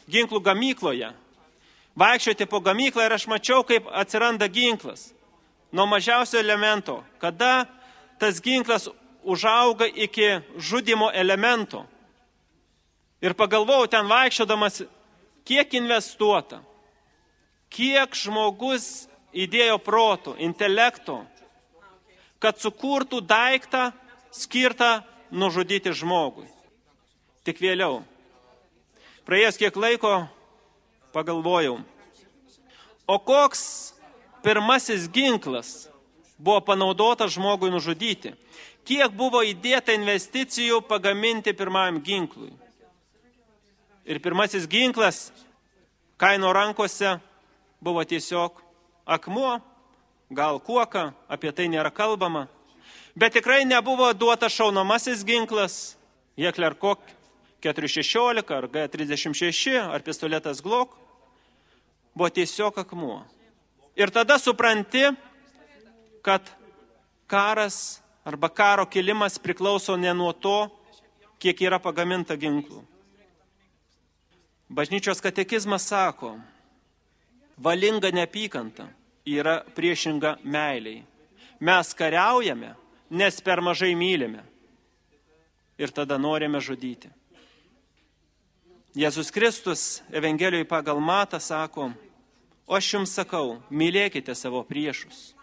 ginklų 0.10 0.40
gamykloje. 0.46 1.10
Vaikščioti 2.00 2.48
po 2.48 2.62
gamyklą 2.64 3.06
ir 3.06 3.16
aš 3.18 3.28
mačiau, 3.28 3.66
kaip 3.68 3.90
atsiranda 3.92 4.48
ginklas. 4.48 5.10
Nuo 5.76 5.86
mažiausio 5.92 6.40
elemento, 6.40 7.02
kada 7.20 7.68
tas 8.18 8.40
ginklas 8.42 8.88
užauga 9.28 9.86
iki 9.86 10.40
žudimo 10.58 11.12
elemento. 11.12 11.84
Ir 13.20 13.36
pagalvojau 13.36 13.90
ten 13.92 14.08
vaikščiodamas, 14.08 14.86
kiek 15.44 15.76
investuota, 15.76 16.62
kiek 17.70 18.16
žmogus 18.16 19.10
įdėjo 19.36 19.76
protų, 19.84 20.38
intelekto, 20.40 21.20
kad 22.40 22.60
sukurtų 22.60 23.22
daiktą 23.22 23.90
skirtą 24.32 25.02
nužudyti 25.32 25.94
žmogui. 25.94 26.48
Tik 27.44 27.60
vėliau, 27.62 28.02
praėjęs 29.28 29.60
kiek 29.60 29.76
laiko, 29.80 30.14
pagalvojau, 31.16 31.80
o 33.10 33.16
koks 33.20 33.94
pirmasis 34.44 35.08
ginklas 35.12 35.90
buvo 36.38 36.62
panaudotas 36.64 37.34
žmogui 37.36 37.72
nužudyti? 37.74 38.36
Kiek 38.88 39.12
buvo 39.14 39.44
įdėta 39.46 39.94
investicijų 39.94 40.80
pagaminti 40.88 41.54
pirmajam 41.54 42.00
ginklui? 42.02 42.52
Ir 44.10 44.18
pirmasis 44.24 44.66
ginklas 44.66 45.28
kaino 46.18 46.50
rankose 46.56 47.20
buvo 47.84 48.02
tiesiog 48.04 48.64
akmuo, 49.06 49.60
gal 50.30 50.60
kuoka, 50.62 51.12
apie 51.28 51.52
tai 51.52 51.68
nėra 51.70 51.92
kalbama. 51.94 52.48
Bet 53.18 53.34
tikrai 53.34 53.66
nebuvo 53.66 54.12
duotas 54.14 54.54
šaunamasis 54.54 55.26
ginklas, 55.26 55.98
Jeklerkok 56.40 57.02
416 57.60 58.54
ar 58.56 58.68
G36 58.70 59.76
ar 59.82 60.06
pistoletas 60.06 60.62
Glock. 60.64 60.96
Buvo 62.16 62.30
tiesiog 62.30 62.78
akmuo. 62.80 63.26
Ir 64.00 64.12
tada 64.14 64.38
supranti, 64.40 65.10
kad 66.24 66.46
karas 67.28 68.00
arba 68.24 68.50
karo 68.50 68.86
kilimas 68.86 69.40
priklauso 69.40 69.98
ne 69.98 70.14
nuo 70.14 70.32
to, 70.34 70.70
kiek 71.40 71.60
yra 71.62 71.80
pagaminta 71.80 72.38
ginklų. 72.40 72.86
Bažnyčios 74.70 75.20
katekizmas 75.24 75.88
sako, 75.90 76.38
Valinga 77.60 78.12
neapykanta 78.16 78.86
yra 79.26 79.62
priešinga 79.76 80.38
meiliai. 80.44 81.04
Mes 81.60 81.94
kariaujame, 81.94 82.74
nes 83.10 83.42
per 83.42 83.62
mažai 83.62 83.96
mylime. 83.96 84.44
Ir 85.80 85.92
tada 85.96 86.18
norime 86.20 86.60
žudyti. 86.60 87.10
Jėzus 88.96 89.30
Kristus 89.32 90.02
Evangelijoje 90.12 90.68
pagal 90.68 91.00
Matą 91.00 91.40
sako, 91.40 91.92
o 92.68 92.76
aš 92.76 92.94
jums 92.96 93.14
sakau, 93.14 93.60
mylėkite 93.70 94.34
savo 94.36 94.64
priešus. 94.66 95.34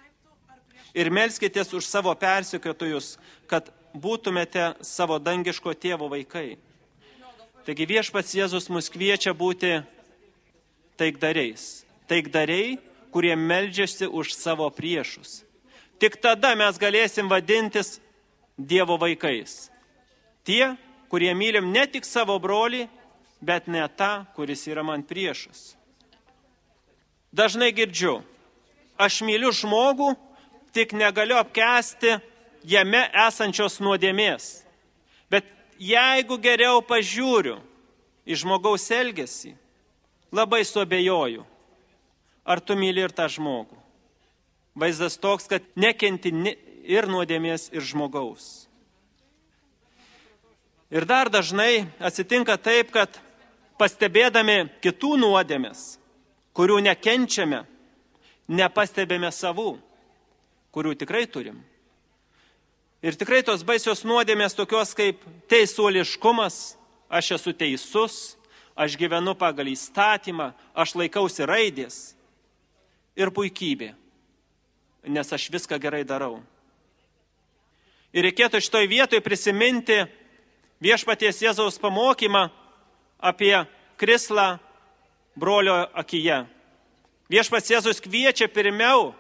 Ir 0.97 1.13
melskitės 1.13 1.73
už 1.77 1.87
savo 1.87 2.13
persikėtojus, 2.17 3.17
kad 3.47 3.69
būtumėte 3.95 4.75
savo 4.85 5.19
dangiško 5.23 5.75
tėvo 5.77 6.09
vaikai. 6.13 6.57
Taigi 7.67 7.87
viešpats 7.89 8.35
Jėzus 8.37 8.69
mus 8.71 8.89
kviečia 8.93 9.33
būti 9.35 9.81
taikdariais. 11.01 11.85
Taikdariai, 12.07 12.77
kurie 13.17 13.33
meldžiasi 13.33 14.05
už 14.13 14.37
savo 14.37 14.69
priešus. 14.69 15.41
Tik 15.97 16.21
tada 16.21 16.53
mes 16.53 16.77
galėsim 16.77 17.33
vadintis 17.33 17.97
Dievo 18.61 18.99
vaikais. 19.01 19.71
Tie, 20.45 20.77
kurie 21.09 21.33
mylim 21.33 21.73
ne 21.73 21.87
tik 21.89 22.05
savo 22.05 22.37
brolį, 22.37 22.83
bet 23.41 23.73
ne 23.73 23.81
tą, 23.89 24.29
kuris 24.37 24.67
yra 24.69 24.85
man 24.85 25.01
priešas. 25.01 25.79
Dažnai 27.33 27.73
girdžiu, 27.73 28.21
aš 29.01 29.25
myliu 29.25 29.49
žmogų, 29.49 30.13
tik 30.77 30.93
negaliu 30.93 31.41
apkesti 31.41 32.19
jame 32.69 33.01
esančios 33.25 33.81
nuodėmės. 33.81 34.61
Bet 35.33 35.49
jeigu 35.81 36.37
geriau 36.37 36.85
pažiūriu 36.85 37.63
į 38.29 38.45
žmogaus 38.45 38.91
elgesį, 38.93 39.57
labai 40.37 40.67
suabejoju, 40.69 41.49
ar 42.47 42.63
tu 42.63 42.79
myli 42.79 43.03
ir 43.03 43.11
tą 43.11 43.27
žmogų. 43.27 43.75
Vaizdas 44.79 45.19
toks, 45.19 45.49
kad 45.51 45.65
nekenti 45.75 46.31
ir 46.87 47.09
nuodėmės, 47.11 47.71
ir 47.75 47.83
žmogaus. 47.83 48.67
Ir 50.93 51.03
dar 51.09 51.27
dažnai 51.33 51.89
atsitinka 51.99 52.55
taip, 52.63 52.93
kad 52.95 53.19
pastebėdami 53.81 54.69
kitų 54.85 55.17
nuodėmės, 55.19 55.97
kurių 56.55 56.79
nekenčiame, 56.87 57.65
nepastebėme 58.47 59.33
savų, 59.35 59.75
kurių 60.71 60.95
tikrai 61.01 61.27
turim. 61.27 61.59
Ir 63.03 63.19
tikrai 63.19 63.43
tos 63.45 63.65
baisios 63.67 64.05
nuodėmės 64.07 64.55
tokios 64.57 64.95
kaip 64.97 65.25
teisuoliškumas, 65.51 66.77
aš 67.11 67.35
esu 67.41 67.53
teisus, 67.57 68.37
aš 68.79 68.95
gyvenu 69.01 69.35
pagal 69.35 69.73
įstatymą, 69.73 70.53
aš 70.77 70.95
laikausi 71.01 71.49
raidės 71.49 72.16
ir 73.17 73.33
puikybė 73.35 73.95
nes 75.07 75.33
aš 75.33 75.51
viską 75.51 75.79
gerai 75.79 76.05
darau. 76.05 76.41
Ir 78.15 78.27
reikėtų 78.27 78.61
šitoj 78.63 78.89
vietoj 78.91 79.21
prisiminti 79.23 79.99
viešpaties 80.83 81.43
Jėzaus 81.45 81.79
pamokymą 81.81 82.47
apie 83.21 83.55
krislą 84.01 84.57
brolio 85.37 85.85
akyje. 85.95 86.45
Viešpats 87.31 87.71
Jėzus 87.71 88.01
kviečia 88.03 88.49
pirmiau 88.49 89.13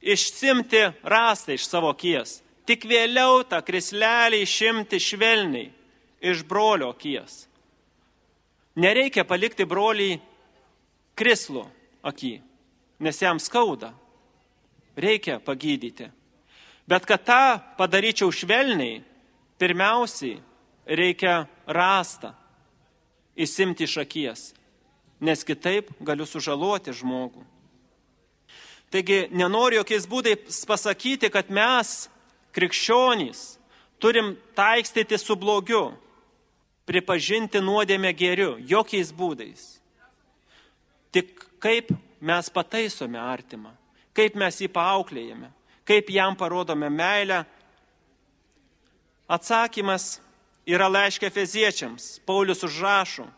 išsimti 0.00 0.84
rastą 1.02 1.56
iš 1.56 1.66
savo 1.66 1.90
akies, 1.92 2.38
tik 2.68 2.84
vėliau 2.86 3.42
tą 3.48 3.60
krislelį 3.64 4.42
išimti 4.44 5.00
švelniai 5.02 5.70
iš 6.20 6.44
brolio 6.46 6.92
akies. 6.94 7.46
Nereikia 8.78 9.24
palikti 9.26 9.66
broliai 9.66 10.20
krislo 11.18 11.64
akį, 12.06 12.36
nes 12.98 13.22
jam 13.22 13.38
skauda 13.38 13.92
reikia 14.98 15.38
pagydyti. 15.40 16.10
Bet 16.88 17.06
kad 17.06 17.22
tą 17.24 17.60
padaryčiau 17.78 18.32
švelniai, 18.32 19.02
pirmiausiai 19.60 20.40
reikia 20.88 21.46
rastą 21.66 22.32
įsimti 23.38 23.84
iš 23.86 23.98
akies, 24.02 24.42
nes 25.20 25.44
kitaip 25.44 25.92
galiu 26.00 26.26
sužaloti 26.26 26.94
žmogų. 26.96 27.44
Taigi 28.88 29.28
nenoriu 29.36 29.82
jokiais 29.82 30.08
būdais 30.08 30.64
pasakyti, 30.64 31.28
kad 31.28 31.50
mes, 31.52 32.08
krikščionys, 32.56 33.58
turim 34.00 34.32
taikstyti 34.56 35.18
su 35.20 35.36
blogiu, 35.36 35.92
pripažinti 36.88 37.60
nuodėmę 37.60 38.14
geriu, 38.16 38.56
jokiais 38.64 39.12
būdais. 39.12 39.76
Tik 41.12 41.44
kaip 41.60 41.92
mes 42.20 42.50
pataisome 42.50 43.18
artimą 43.18 43.74
kaip 44.18 44.36
mes 44.38 44.58
jį 44.58 44.68
paauklėjame, 44.74 45.50
kaip 45.86 46.10
jam 46.10 46.36
parodome 46.38 46.90
meilę. 46.90 47.44
Atsakymas 49.28 50.18
yra 50.68 50.88
laiškė 50.90 51.30
feziečiams. 51.30 52.16
Paulius 52.26 52.64
užrašo, 52.66 53.28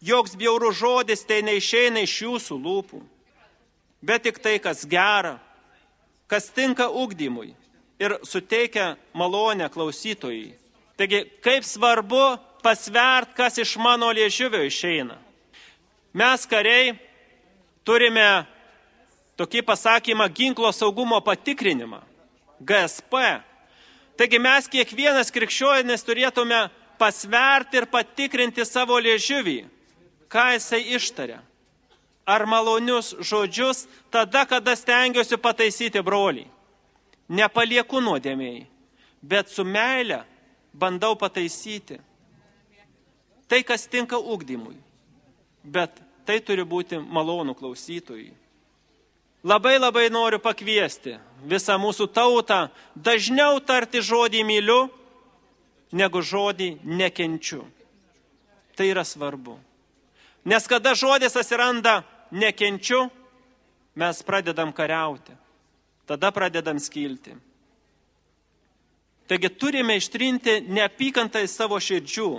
joks 0.00 0.36
bjaurų 0.38 0.70
žodis 0.78 1.26
tai 1.28 1.42
neišeina 1.44 2.04
iš 2.06 2.20
jūsų 2.24 2.58
lūpų, 2.64 3.02
bet 4.04 4.24
tik 4.24 4.40
tai, 4.40 4.56
kas 4.62 4.86
gera, 4.88 5.36
kas 6.30 6.48
tinka 6.54 6.88
ugdymui 6.88 7.52
ir 8.00 8.16
suteikia 8.24 8.94
malonę 9.14 9.68
klausytojai. 9.74 10.54
Taigi, 10.94 11.24
kaip 11.42 11.66
svarbu 11.66 12.36
pasvert, 12.62 13.34
kas 13.34 13.58
iš 13.58 13.74
mano 13.82 14.12
liežuvio 14.14 14.62
išeina. 14.62 15.18
Mes 16.14 16.46
kariai 16.46 16.94
turime 17.84 18.44
tokį 19.38 19.62
pasakymą 19.66 20.28
ginklo 20.32 20.70
saugumo 20.72 21.20
patikrinimą, 21.24 22.00
GSP. 22.60 23.40
Taigi 24.14 24.38
mes 24.38 24.68
kiekvienas 24.70 25.32
krikščionis 25.34 26.06
turėtume 26.06 26.68
pasverti 26.98 27.80
ir 27.80 27.88
patikrinti 27.90 28.64
savo 28.66 28.98
liežuvį, 29.02 29.64
ką 30.30 30.52
jisai 30.54 30.84
ištaria. 30.96 31.40
Ar 32.24 32.46
malonius 32.48 33.12
žodžius 33.20 33.84
tada, 34.10 34.46
kada 34.48 34.72
stengiuosi 34.78 35.36
pataisyti 35.36 36.00
brolį. 36.00 36.46
Nepalieku 37.28 38.00
nuodėmėjai, 38.00 38.64
bet 39.20 39.50
su 39.52 39.64
meile 39.64 40.22
bandau 40.72 41.16
pataisyti. 41.20 41.98
Tai, 43.48 43.60
kas 43.66 43.84
tinka 43.92 44.16
ugdymui, 44.16 44.76
bet 45.64 46.00
tai 46.26 46.40
turi 46.40 46.64
būti 46.64 46.98
malonų 46.98 47.54
klausytojui. 47.58 48.32
Labai 49.44 49.76
labai 49.76 50.08
noriu 50.08 50.40
pakviesti 50.40 51.18
visą 51.44 51.76
mūsų 51.76 52.08
tautą 52.16 52.70
dažniau 52.96 53.60
tarti 53.60 54.00
žodį 54.00 54.40
myliu, 54.48 54.86
negu 55.92 56.22
žodį 56.24 56.70
nekenčiu. 56.84 57.60
Tai 58.74 58.88
yra 58.88 59.04
svarbu. 59.04 59.58
Nes 60.48 60.64
kada 60.68 60.94
žodis 60.96 61.36
atsiranda 61.36 62.02
nekenčiu, 62.32 63.04
mes 63.94 64.22
pradedam 64.24 64.72
kariauti. 64.72 65.36
Tada 66.08 66.32
pradedam 66.32 66.80
skilti. 66.80 67.36
Taigi 69.28 69.48
turime 69.48 69.96
ištrinti 69.96 70.58
neapykantą 70.68 71.40
į 71.44 71.48
savo 71.48 71.78
širdžių. 71.80 72.30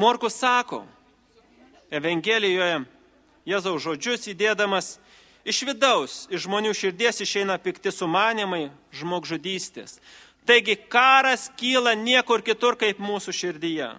Morkus 0.00 0.38
sako 0.40 0.86
Evangelijoje 1.92 2.82
Jėzaus 3.44 3.82
žodžius 3.82 4.28
įdėdamas 4.30 4.96
iš 5.44 5.64
vidaus, 5.66 6.12
iš 6.30 6.46
žmonių 6.46 6.70
širdies 6.78 7.18
išeina 7.24 7.58
pikti 7.58 7.90
sumanimai, 7.92 8.70
žmogžudystės. 8.94 9.98
Taigi 10.46 10.76
karas 10.90 11.48
kyla 11.58 11.92
niekur 11.98 12.42
kitur 12.42 12.78
kaip 12.78 13.02
mūsų 13.02 13.34
širdyje. 13.34 13.90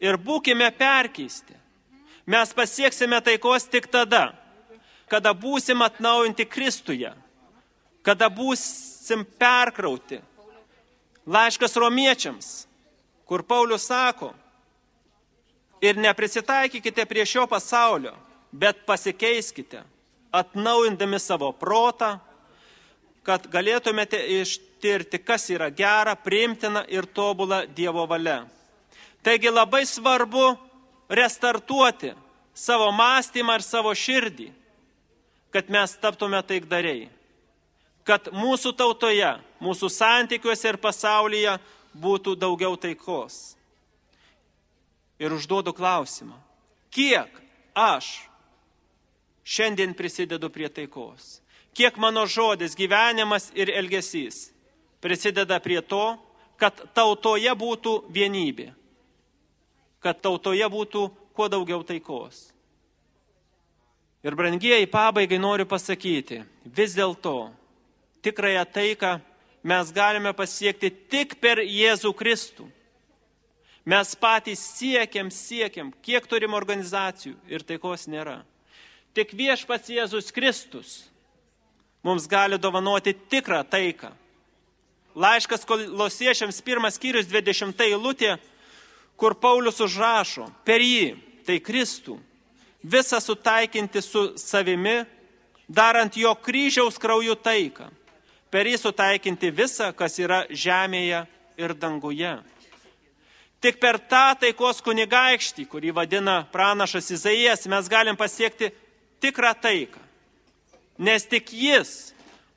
Ir 0.00 0.18
būkime 0.20 0.68
perkeisti. 0.78 1.56
Mes 2.28 2.52
pasieksime 2.52 3.20
taikos 3.24 3.64
tik 3.68 3.88
tada, 3.88 4.32
kada 5.08 5.32
būsim 5.32 5.80
atnaujinti 5.84 6.44
Kristuje, 6.44 7.12
kada 8.04 8.28
būsim 8.28 9.24
perkrauti. 9.40 10.20
Laiškas 11.28 11.76
romiečiams, 11.76 12.50
kur 13.28 13.44
Paulius 13.44 13.88
sako, 13.88 14.32
ir 15.80 15.96
neprisitaikykite 15.96 17.04
prie 17.06 17.26
šio 17.26 17.46
pasaulio, 17.46 18.14
bet 18.52 18.86
pasikeiskite, 18.86 19.82
atnaujindami 20.32 21.18
savo 21.20 21.52
protą, 21.52 22.18
kad 23.22 23.46
galėtumėte 23.52 24.18
ištirti, 24.40 25.20
kas 25.20 25.48
yra 25.52 25.68
gera, 25.70 26.16
priimtina 26.16 26.84
ir 26.88 27.06
tobula 27.06 27.64
Dievo 27.66 28.06
valia. 28.08 28.44
Taigi 29.22 29.50
labai 29.50 29.84
svarbu 29.86 30.54
restartuoti 31.08 32.14
savo 32.54 32.90
mąstymą 32.92 33.58
ir 33.58 33.66
savo 33.66 33.92
širdį, 33.94 34.48
kad 35.52 35.68
mes 35.72 35.94
taptume 36.00 36.40
taikdariai, 36.44 37.08
kad 38.04 38.30
mūsų 38.32 38.72
tautoje, 38.76 39.34
mūsų 39.60 39.90
santykiuose 39.92 40.72
ir 40.72 40.80
pasaulyje 40.80 41.58
būtų 41.98 42.36
daugiau 42.40 42.76
taikos 42.80 43.57
ir 45.18 45.32
užduodu 45.32 45.72
klausimą. 45.72 46.36
kiek 46.90 47.28
aš 47.74 48.28
šiandien 49.44 49.94
prisidedu 49.94 50.50
prie 50.50 50.68
taikos, 50.68 51.40
kiek 51.74 51.96
mano 51.96 52.26
žodis, 52.26 52.74
gyvenimas 52.74 53.52
ir 53.54 53.70
elgesys 53.70 54.50
prisideda 55.00 55.60
prie 55.60 55.80
to, 55.82 56.18
kad 56.58 56.74
tautoje 56.94 57.50
būtų 57.54 58.10
vienybė, 58.10 58.72
kad 60.02 60.20
tautoje 60.20 60.66
būtų 60.66 61.08
kuo 61.32 61.48
daugiau 61.48 61.84
taikos. 61.86 62.50
Ir 64.26 64.34
brangieji, 64.34 64.90
pabaigai 64.90 65.38
noriu 65.38 65.68
pasakyti, 65.70 66.42
vis 66.64 66.96
dėlto 66.98 67.52
tikrąją 68.26 68.64
taiką 68.74 69.12
mes 69.62 69.92
galime 69.94 70.32
pasiekti 70.34 70.90
tik 70.90 71.38
per 71.40 71.62
Jėzų 71.62 72.10
Kristų. 72.18 72.66
Mes 73.88 74.12
patys 74.20 74.60
siekiam, 74.76 75.30
siekiam, 75.32 75.92
kiek 76.04 76.26
turim 76.28 76.52
organizacijų 76.52 77.38
ir 77.48 77.64
taikos 77.64 78.04
nėra. 78.10 78.42
Tik 79.16 79.32
viešpats 79.32 79.88
Jėzus 79.88 80.28
Kristus 80.34 81.06
mums 82.04 82.28
gali 82.28 82.58
dovanoti 82.60 83.14
tikrą 83.32 83.62
taiką. 83.64 84.12
Laiškas 85.18 85.64
kolosiečiams 85.66 86.60
pirmas 86.62 86.98
skyrius 87.00 87.26
20 87.32 87.80
eilutė, 87.88 88.36
kur 89.18 89.34
Paulius 89.34 89.80
užrašo, 89.82 90.46
per 90.68 90.84
jį, 90.84 91.16
tai 91.48 91.56
Kristų, 91.64 92.18
visą 92.84 93.18
sutaikinti 93.24 94.04
su 94.04 94.28
savimi, 94.38 95.00
darant 95.66 96.14
jo 96.16 96.36
kryžiaus 96.44 97.00
krauju 97.00 97.40
taiką 97.40 97.88
per 98.50 98.68
jį 98.68 98.78
sutaikinti 98.80 99.50
visą, 99.52 99.90
kas 99.96 100.18
yra 100.20 100.44
žemėje 100.50 101.24
ir 101.60 101.74
danguje. 101.76 102.36
Tik 103.58 103.80
per 103.82 103.98
tą 103.98 104.36
taikos 104.38 104.82
kunigaikštį, 104.86 105.64
kurį 105.66 105.94
vadina 105.96 106.44
pranašas 106.52 107.10
Izaijas, 107.10 107.66
mes 107.66 107.90
galim 107.90 108.16
pasiekti 108.16 108.70
tikrą 109.22 109.50
taiką. 109.58 110.02
Nes 110.98 111.26
tik 111.26 111.50
jis 111.54 112.12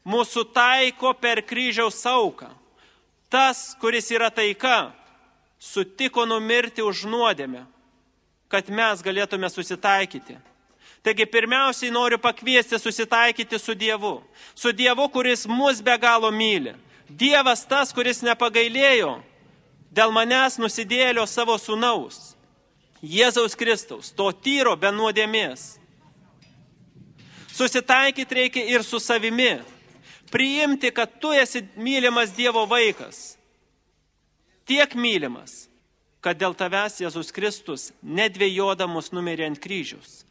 mūsų 0.05 0.45
taiko 0.53 1.13
per 1.17 1.41
kryžiaus 1.45 2.03
auką. 2.09 2.51
Tas, 3.31 3.71
kuris 3.81 4.11
yra 4.13 4.29
taika, 4.29 4.91
sutiko 5.57 6.25
numirti 6.29 6.83
už 6.85 7.05
nuodėmę, 7.09 7.65
kad 8.51 8.69
mes 8.69 9.01
galėtume 9.05 9.49
susitaikyti 9.49 10.37
Taigi 11.01 11.25
pirmiausiai 11.25 11.91
noriu 11.91 12.17
pakviesti 12.17 12.79
susitaikyti 12.79 13.59
su 13.59 13.73
Dievu. 13.73 14.21
Su 14.55 14.71
Dievu, 14.71 15.09
kuris 15.09 15.47
mus 15.47 15.81
be 15.81 15.97
galo 15.97 16.31
myli. 16.31 16.75
Dievas 17.09 17.65
tas, 17.65 17.89
kuris 17.93 18.21
nepagailėjo 18.21 19.15
dėl 19.91 20.13
manęs 20.15 20.57
nusidėlio 20.61 21.25
savo 21.27 21.57
sunaus. 21.59 22.35
Jėzaus 23.01 23.57
Kristaus, 23.57 24.11
to 24.13 24.29
tyro 24.31 24.75
be 24.77 24.91
nuodėmės. 24.93 25.75
Susitaikyti 27.51 28.37
reikia 28.37 28.65
ir 28.69 28.85
su 28.85 29.01
savimi. 29.01 29.59
Priimti, 30.31 30.93
kad 30.95 31.19
tu 31.19 31.33
esi 31.35 31.65
mylimas 31.75 32.31
Dievo 32.31 32.63
vaikas. 32.69 33.35
Tiek 34.69 34.93
mylimas, 34.95 35.65
kad 36.23 36.37
dėl 36.39 36.53
tavęs 36.55 37.01
Jėzus 37.01 37.33
Kristus 37.35 37.89
nedvėjodamus 38.05 39.11
numirė 39.11 39.49
ant 39.49 39.59
kryžius 39.59 40.21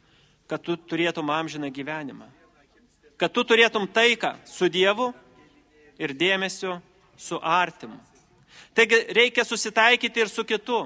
kad 0.51 0.59
tu 0.59 0.75
turėtum 0.75 1.29
amžiną 1.31 1.69
gyvenimą. 1.71 2.27
Kad 3.15 3.31
tu 3.31 3.45
turėtum 3.47 3.85
taiką 3.87 4.33
su 4.43 4.67
Dievu 4.67 5.13
ir 5.95 6.11
dėmesio 6.11 6.81
su 7.15 7.39
artimu. 7.39 7.95
Taigi 8.75 9.03
reikia 9.11 9.45
susitaikyti 9.45 10.23
ir 10.23 10.29
su 10.31 10.45
kitu. 10.47 10.85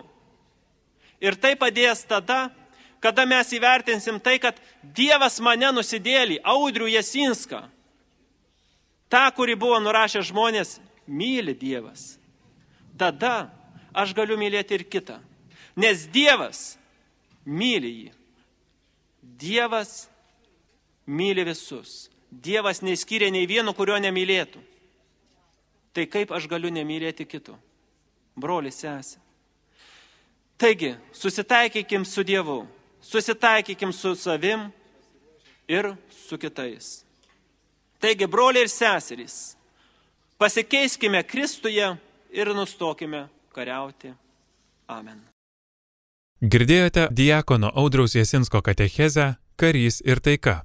Ir 1.22 1.38
tai 1.38 1.54
padės 1.56 2.04
tada, 2.08 2.50
kada 3.00 3.26
mes 3.30 3.52
įvertinsim 3.54 4.18
tai, 4.20 4.40
kad 4.42 4.58
Dievas 4.82 5.38
mane 5.40 5.70
nusidėlį, 5.76 6.42
audrių 6.44 6.90
Jasinską. 6.96 7.62
Ta, 9.10 9.30
kuri 9.32 9.56
buvo 9.56 9.78
nurašę 9.80 10.24
žmonės, 10.26 10.80
myli 11.08 11.54
Dievas. 11.54 12.16
Tada 12.98 13.52
aš 13.94 14.16
galiu 14.18 14.38
mylėti 14.40 14.80
ir 14.80 14.86
kitą. 14.90 15.20
Nes 15.78 16.08
Dievas 16.10 16.76
myli 17.46 17.92
jį. 17.94 18.12
Dievas 19.22 20.08
myli 21.06 21.46
visus. 21.46 22.10
Dievas 22.32 22.82
neskiria 22.82 23.30
nei 23.32 23.46
vieno, 23.48 23.74
kurio 23.78 23.98
nemylėtų. 24.02 24.60
Tai 25.96 26.06
kaip 26.12 26.34
aš 26.36 26.50
galiu 26.52 26.72
nemylėti 26.74 27.28
kito? 27.30 27.56
Brolis, 28.36 28.82
sesė. 28.84 29.20
Taigi, 30.58 30.96
susitaikykim 31.12 32.06
su 32.06 32.24
Dievu, 32.24 32.66
susitaikykim 33.02 33.94
su 33.94 34.16
savim 34.16 34.70
ir 35.68 35.96
su 36.10 36.38
kitais. 36.38 37.04
Taigi, 38.00 38.28
broliai 38.28 38.64
ir 38.64 38.70
seserys, 38.70 39.58
pasikeiskime 40.38 41.24
Kristuje 41.24 41.96
ir 42.32 42.54
nustokime 42.56 43.28
kariauti. 43.52 44.14
Amen. 44.88 45.24
Girdėjote 46.42 47.08
diakono 47.12 47.72
Audraus 47.74 48.16
Jasinsko 48.16 48.62
katechezę 48.62 49.34
Karys 49.56 50.02
ir 50.06 50.20
taika. 50.20 50.62